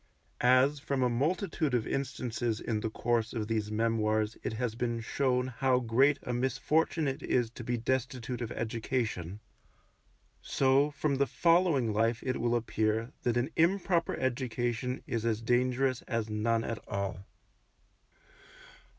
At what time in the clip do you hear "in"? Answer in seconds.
2.59-2.79